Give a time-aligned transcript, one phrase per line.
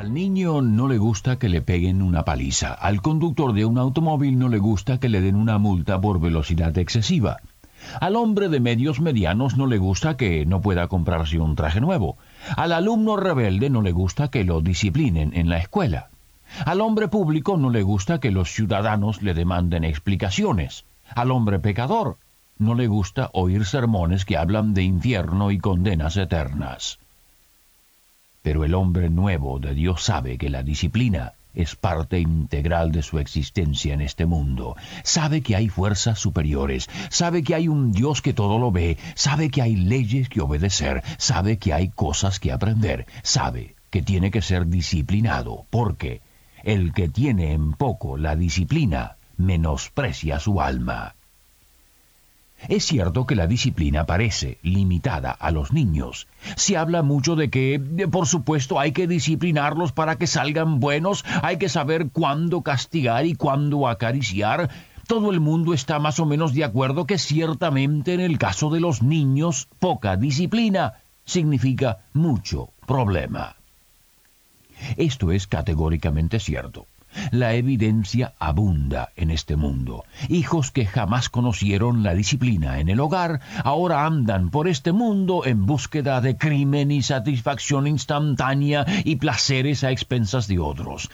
[0.00, 2.72] Al niño no le gusta que le peguen una paliza.
[2.72, 6.78] Al conductor de un automóvil no le gusta que le den una multa por velocidad
[6.78, 7.36] excesiva.
[8.00, 12.16] Al hombre de medios medianos no le gusta que no pueda comprarse un traje nuevo.
[12.56, 16.08] Al alumno rebelde no le gusta que lo disciplinen en la escuela.
[16.64, 20.86] Al hombre público no le gusta que los ciudadanos le demanden explicaciones.
[21.14, 22.16] Al hombre pecador
[22.58, 26.98] no le gusta oír sermones que hablan de infierno y condenas eternas.
[28.42, 33.18] Pero el hombre nuevo de Dios sabe que la disciplina es parte integral de su
[33.18, 34.76] existencia en este mundo.
[35.02, 39.50] Sabe que hay fuerzas superiores, sabe que hay un Dios que todo lo ve, sabe
[39.50, 44.42] que hay leyes que obedecer, sabe que hay cosas que aprender, sabe que tiene que
[44.42, 46.22] ser disciplinado, porque
[46.62, 51.14] el que tiene en poco la disciplina menosprecia su alma.
[52.68, 56.26] Es cierto que la disciplina parece limitada a los niños.
[56.56, 57.80] Se habla mucho de que,
[58.10, 63.34] por supuesto, hay que disciplinarlos para que salgan buenos, hay que saber cuándo castigar y
[63.34, 64.70] cuándo acariciar.
[65.06, 68.80] Todo el mundo está más o menos de acuerdo que ciertamente en el caso de
[68.80, 73.56] los niños, poca disciplina significa mucho problema.
[74.96, 76.86] Esto es categóricamente cierto.
[77.30, 80.04] La evidencia abunda en este mundo.
[80.28, 85.66] Hijos que jamás conocieron la disciplina en el hogar ahora andan por este mundo en
[85.66, 91.10] búsqueda de crimen y satisfacción instantánea y placeres a expensas de otros.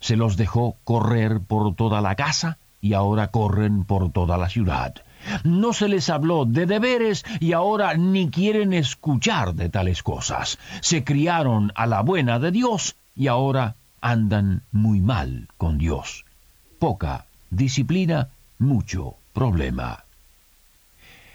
[0.00, 4.94] Se los dejó correr por toda la casa y ahora corren por toda la ciudad.
[5.42, 10.58] No se les habló de deberes y ahora ni quieren escuchar de tales cosas.
[10.80, 13.76] Se criaron a la buena de Dios y ahora
[14.06, 16.24] andan muy mal con Dios.
[16.78, 18.28] Poca disciplina,
[18.58, 20.04] mucho problema.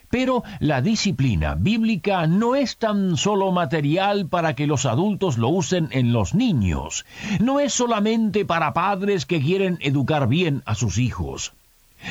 [0.10, 5.90] Pero la disciplina bíblica no es tan solo material para que los adultos lo usen
[5.92, 7.06] en los niños,
[7.40, 11.54] no es solamente para padres que quieren educar bien a sus hijos.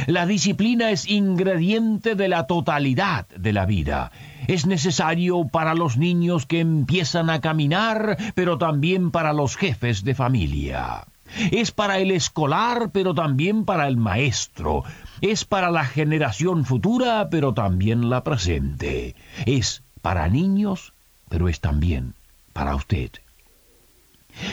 [0.07, 4.13] La disciplina es ingrediente de la totalidad de la vida.
[4.47, 10.15] Es necesario para los niños que empiezan a caminar, pero también para los jefes de
[10.15, 11.05] familia.
[11.53, 14.85] Es para el escolar, pero también para el maestro.
[15.21, 19.15] Es para la generación futura, pero también la presente.
[19.47, 20.93] Es para niños,
[21.29, 22.15] pero es también
[22.53, 23.11] para usted.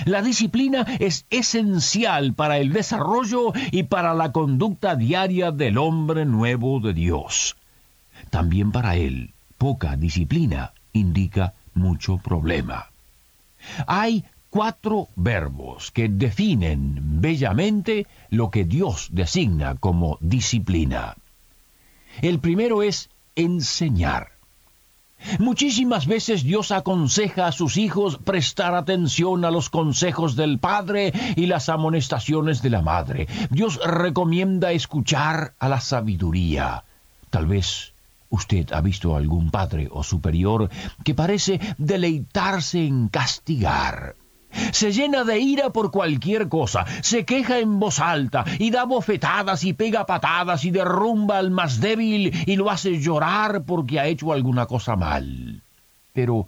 [0.06, 6.80] La disciplina es esencial para el desarrollo y para la conducta diaria del hombre nuevo
[6.80, 7.56] de Dios.
[8.30, 12.88] También para él, poca disciplina indica mucho problema.
[13.86, 21.16] Hay cuatro verbos que definen bellamente lo que Dios designa como disciplina.
[22.22, 24.37] El primero es enseñar.
[25.40, 31.48] Muchísimas veces Dios aconseja a sus hijos prestar atención a los consejos del Padre y
[31.48, 33.28] las amonestaciones de la Madre.
[33.50, 36.84] Dios recomienda escuchar a la sabiduría.
[37.30, 37.94] Tal vez
[38.30, 40.70] usted ha visto a algún padre o superior
[41.04, 44.16] que parece deleitarse en castigar.
[44.72, 49.64] Se llena de ira por cualquier cosa, se queja en voz alta y da bofetadas
[49.64, 54.34] y pega patadas y derrumba al más débil y lo hace llorar porque ha hecho
[54.34, 55.62] alguna cosa mal.
[56.14, 56.48] Pero,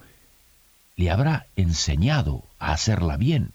[0.95, 3.51] ¿le habrá enseñado a hacerla bien?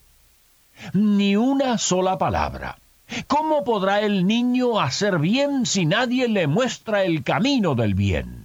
[0.92, 2.78] Ni una sola palabra.
[3.26, 8.43] ¿Cómo podrá el niño hacer bien si nadie le muestra el camino del bien?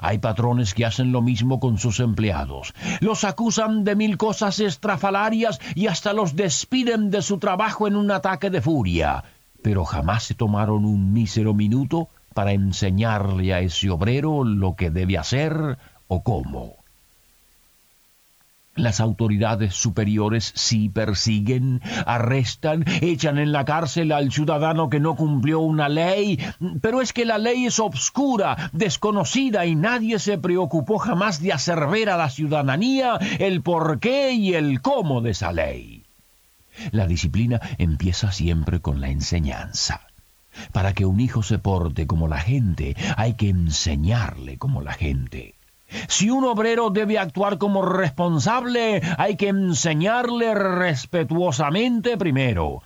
[0.00, 2.74] Hay patrones que hacen lo mismo con sus empleados.
[3.00, 8.10] Los acusan de mil cosas estrafalarias y hasta los despiden de su trabajo en un
[8.10, 9.24] ataque de furia.
[9.62, 15.18] Pero jamás se tomaron un mísero minuto para enseñarle a ese obrero lo que debe
[15.18, 15.78] hacer
[16.08, 16.81] o cómo.
[18.74, 25.60] Las autoridades superiores sí persiguen, arrestan, echan en la cárcel al ciudadano que no cumplió
[25.60, 26.38] una ley,
[26.80, 31.86] pero es que la ley es obscura, desconocida y nadie se preocupó jamás de hacer
[31.88, 36.04] ver a la ciudadanía el porqué y el cómo de esa ley.
[36.92, 40.06] La disciplina empieza siempre con la enseñanza.
[40.72, 45.56] Para que un hijo se porte como la gente, hay que enseñarle como la gente.
[46.08, 52.82] Si un obrero debe actuar como responsable, hay que enseñarle respetuosamente primero.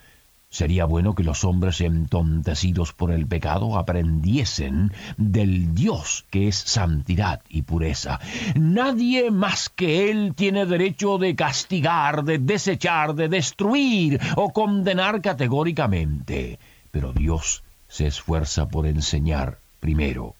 [0.49, 7.43] Sería bueno que los hombres entontecidos por el pecado aprendiesen del Dios que es santidad
[7.49, 8.21] y pureza.
[8.55, 16.59] Nadie más que Él tiene derecho de castigar, de desechar, de destruir o condenar categóricamente.
[16.91, 20.37] Pero Dios se esfuerza por enseñar primero.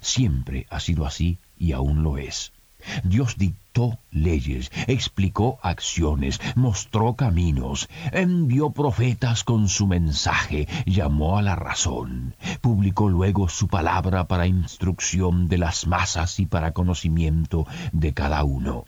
[0.00, 2.52] Siempre ha sido así y aún lo es.
[3.04, 11.56] Dios dictó leyes, explicó acciones, mostró caminos, envió profetas con su mensaje, llamó a la
[11.56, 18.44] razón, publicó luego su palabra para instrucción de las masas y para conocimiento de cada
[18.44, 18.84] uno.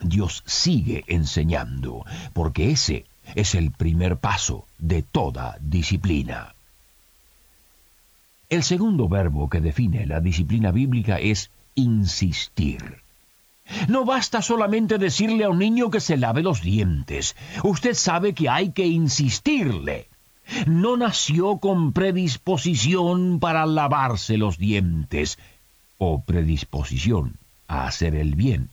[0.00, 6.54] Dios sigue enseñando, porque ese es el primer paso de toda disciplina.
[8.48, 13.00] El segundo verbo que define la disciplina bíblica es insistir.
[13.88, 17.36] No basta solamente decirle a un niño que se lave los dientes.
[17.62, 20.08] Usted sabe que hay que insistirle.
[20.66, 25.38] No nació con predisposición para lavarse los dientes
[25.98, 27.36] o predisposición
[27.68, 28.70] a hacer el bien.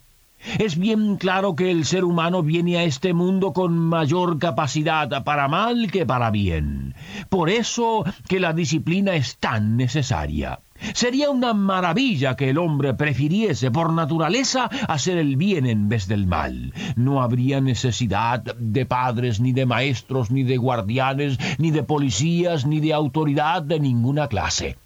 [0.59, 5.47] Es bien claro que el ser humano viene a este mundo con mayor capacidad para
[5.47, 6.95] mal que para bien.
[7.29, 10.59] Por eso que la disciplina es tan necesaria.
[10.94, 16.27] Sería una maravilla que el hombre prefiriese por naturaleza hacer el bien en vez del
[16.27, 16.74] mal.
[16.95, 22.79] No habría necesidad de padres, ni de maestros, ni de guardianes, ni de policías, ni
[22.79, 24.77] de autoridad de ninguna clase.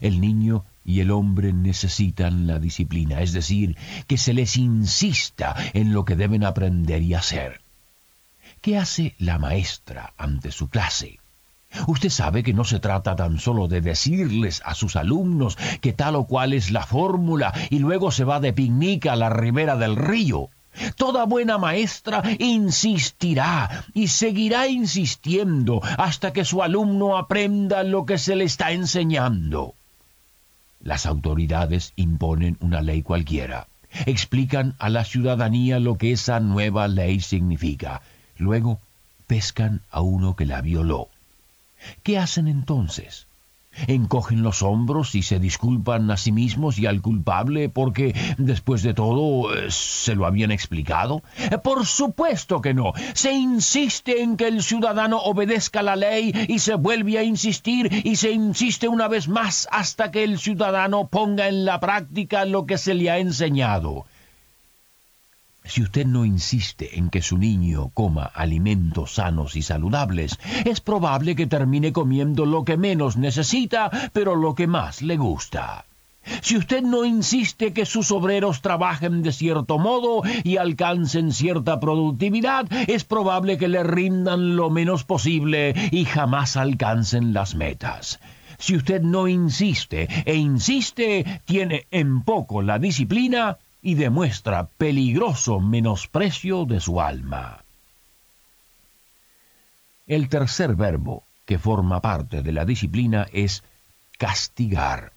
[0.00, 3.76] El niño y el hombre necesitan la disciplina, es decir,
[4.06, 7.60] que se les insista en lo que deben aprender y hacer.
[8.60, 11.18] ¿Qué hace la maestra ante su clase?
[11.86, 16.16] Usted sabe que no se trata tan solo de decirles a sus alumnos que tal
[16.16, 19.96] o cual es la fórmula y luego se va de picnic a la ribera del
[19.96, 20.50] río.
[20.96, 28.36] Toda buena maestra insistirá y seguirá insistiendo hasta que su alumno aprenda lo que se
[28.36, 29.74] le está enseñando.
[30.80, 33.68] Las autoridades imponen una ley cualquiera,
[34.06, 38.02] explican a la ciudadanía lo que esa nueva ley significa,
[38.36, 38.80] luego
[39.26, 41.08] pescan a uno que la violó.
[42.02, 43.26] ¿Qué hacen entonces?
[43.86, 48.94] encogen los hombros y se disculpan a sí mismos y al culpable porque, después de
[48.94, 51.22] todo, eh, se lo habían explicado?
[51.38, 52.92] Eh, por supuesto que no.
[53.14, 58.16] Se insiste en que el ciudadano obedezca la ley y se vuelve a insistir y
[58.16, 62.78] se insiste una vez más hasta que el ciudadano ponga en la práctica lo que
[62.78, 64.04] se le ha enseñado.
[65.64, 71.36] Si usted no insiste en que su niño coma alimentos sanos y saludables, es probable
[71.36, 75.84] que termine comiendo lo que menos necesita, pero lo que más le gusta.
[76.40, 82.66] Si usted no insiste que sus obreros trabajen de cierto modo y alcancen cierta productividad,
[82.88, 88.20] es probable que le rindan lo menos posible y jamás alcancen las metas.
[88.58, 96.64] Si usted no insiste e insiste, tiene en poco la disciplina y demuestra peligroso menosprecio
[96.64, 97.64] de su alma.
[100.06, 103.64] El tercer verbo que forma parte de la disciplina es
[104.18, 105.12] castigar.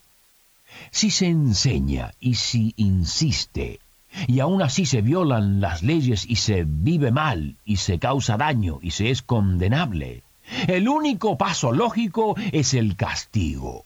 [0.91, 3.79] Si se enseña y si insiste,
[4.27, 8.79] y aún así se violan las leyes y se vive mal y se causa daño
[8.81, 10.23] y se es condenable,
[10.67, 13.85] el único paso lógico es el castigo.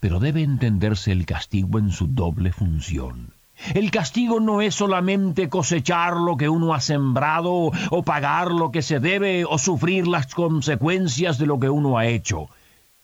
[0.00, 3.32] Pero debe entenderse el castigo en su doble función.
[3.74, 8.82] El castigo no es solamente cosechar lo que uno ha sembrado o pagar lo que
[8.82, 12.48] se debe o sufrir las consecuencias de lo que uno ha hecho.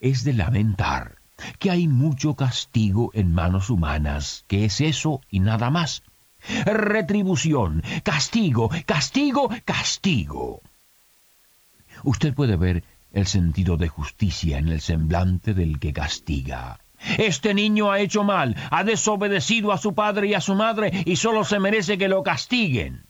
[0.01, 1.17] Es de lamentar
[1.59, 6.03] que hay mucho castigo en manos humanas, que es eso y nada más.
[6.65, 10.61] Retribución, castigo, castigo, castigo.
[12.05, 16.82] Usted puede ver el sentido de justicia en el semblante del que castiga.
[17.19, 21.17] Este niño ha hecho mal, ha desobedecido a su padre y a su madre y
[21.17, 23.05] solo se merece que lo castiguen.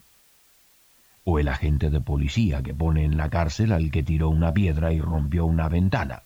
[1.25, 4.93] O el agente de policía que pone en la cárcel al que tiró una piedra
[4.93, 6.23] y rompió una ventana.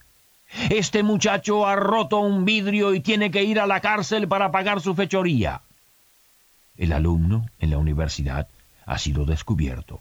[0.71, 4.81] Este muchacho ha roto un vidrio y tiene que ir a la cárcel para pagar
[4.81, 5.61] su fechoría.
[6.77, 8.49] El alumno en la universidad
[8.87, 10.01] ha sido descubierto.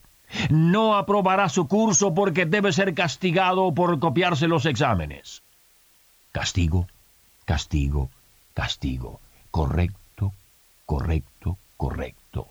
[0.49, 5.41] No aprobará su curso porque debe ser castigado por copiarse los exámenes.
[6.31, 6.87] Castigo
[7.45, 8.09] castigo,
[8.53, 9.19] castigo,
[9.51, 10.33] correcto,
[10.85, 12.47] correcto, correcto.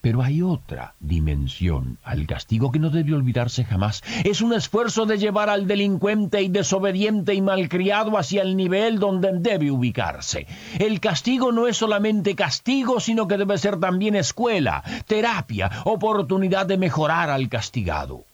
[0.00, 4.02] Pero hay otra dimensión al castigo que no debe olvidarse jamás.
[4.24, 9.32] Es un esfuerzo de llevar al delincuente y desobediente y malcriado hacia el nivel donde
[9.34, 10.46] debe ubicarse.
[10.78, 16.78] El castigo no es solamente castigo, sino que debe ser también escuela, terapia, oportunidad de
[16.78, 18.24] mejorar al castigado.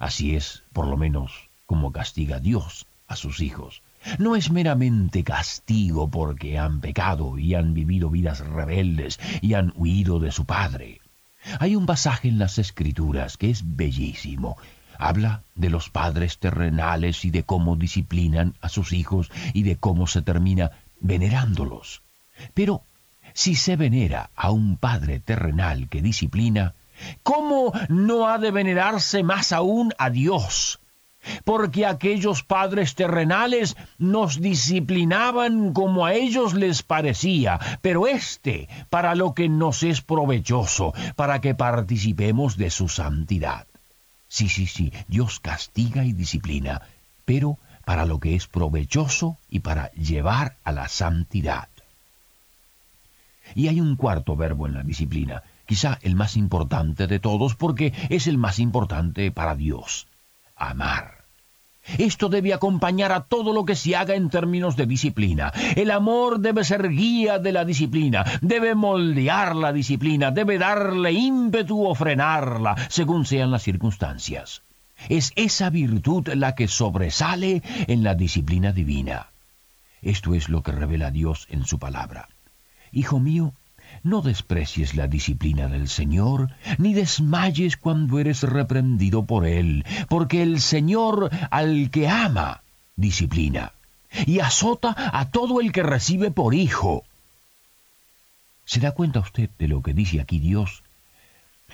[0.00, 1.32] Así es, por lo menos,
[1.66, 3.82] como castiga Dios a sus hijos.
[4.18, 10.20] No es meramente castigo porque han pecado y han vivido vidas rebeldes y han huido
[10.20, 11.00] de su Padre.
[11.58, 14.56] Hay un pasaje en las Escrituras que es bellísimo.
[14.98, 20.06] Habla de los padres terrenales y de cómo disciplinan a sus hijos y de cómo
[20.06, 20.70] se termina
[21.00, 22.02] venerándolos.
[22.54, 22.82] Pero
[23.32, 26.74] si se venera a un padre terrenal que disciplina,
[27.22, 30.78] ¿cómo no ha de venerarse más aún a Dios?
[31.44, 39.34] Porque aquellos padres terrenales nos disciplinaban como a ellos les parecía, pero éste para lo
[39.34, 43.66] que nos es provechoso, para que participemos de su santidad.
[44.28, 46.82] Sí, sí, sí, Dios castiga y disciplina,
[47.24, 51.68] pero para lo que es provechoso y para llevar a la santidad.
[53.54, 57.92] Y hay un cuarto verbo en la disciplina, quizá el más importante de todos porque
[58.08, 60.08] es el más importante para Dios,
[60.56, 61.13] amar.
[61.98, 65.52] Esto debe acompañar a todo lo que se haga en términos de disciplina.
[65.76, 71.84] El amor debe ser guía de la disciplina, debe moldear la disciplina, debe darle ímpetu
[71.84, 74.62] o frenarla, según sean las circunstancias.
[75.08, 79.28] Es esa virtud la que sobresale en la disciplina divina.
[80.02, 82.28] Esto es lo que revela Dios en su palabra.
[82.92, 83.54] Hijo mío,
[84.02, 90.60] no desprecies la disciplina del Señor, ni desmayes cuando eres reprendido por Él, porque el
[90.60, 92.62] Señor al que ama,
[92.96, 93.72] disciplina,
[94.26, 97.04] y azota a todo el que recibe por hijo.
[98.64, 100.82] ¿Se da cuenta usted de lo que dice aquí Dios?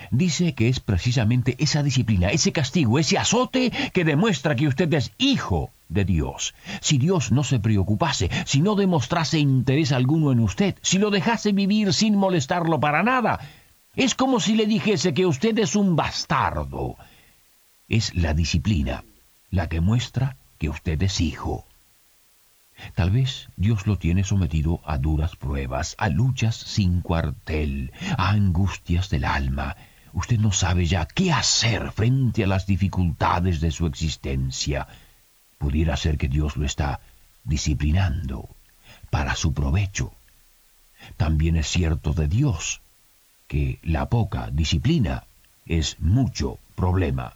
[0.09, 5.11] dice que es precisamente esa disciplina, ese castigo, ese azote que demuestra que usted es
[5.19, 6.55] hijo de Dios.
[6.81, 11.51] Si Dios no se preocupase, si no demostrase interés alguno en usted, si lo dejase
[11.51, 13.39] vivir sin molestarlo para nada,
[13.95, 16.95] es como si le dijese que usted es un bastardo.
[17.87, 19.03] Es la disciplina
[19.49, 21.65] la que muestra que usted es hijo.
[22.95, 29.09] Tal vez Dios lo tiene sometido a duras pruebas, a luchas sin cuartel, a angustias
[29.09, 29.75] del alma,
[30.13, 34.87] Usted no sabe ya qué hacer frente a las dificultades de su existencia.
[35.61, 37.01] Pudiera ser que Dios lo está
[37.43, 38.49] disciplinando
[39.11, 40.11] para su provecho.
[41.17, 42.81] También es cierto de Dios
[43.47, 45.25] que la poca disciplina
[45.67, 47.33] es mucho problema.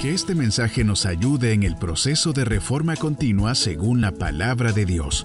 [0.00, 4.84] Que este mensaje nos ayude en el proceso de reforma continua según la palabra de
[4.84, 5.24] Dios.